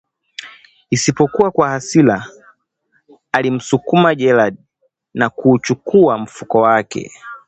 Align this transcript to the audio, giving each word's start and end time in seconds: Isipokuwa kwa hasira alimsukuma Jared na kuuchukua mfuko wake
Isipokuwa 0.89 1.51
kwa 1.51 1.69
hasira 1.69 2.25
alimsukuma 3.31 4.15
Jared 4.15 4.55
na 5.13 5.29
kuuchukua 5.29 6.17
mfuko 6.17 6.59
wake 6.61 7.11